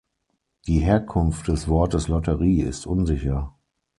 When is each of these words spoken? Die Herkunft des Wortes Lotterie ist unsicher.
Die 0.65 0.79
Herkunft 0.79 1.47
des 1.47 1.67
Wortes 1.67 2.07
Lotterie 2.07 2.61
ist 2.63 2.87
unsicher. 2.87 3.53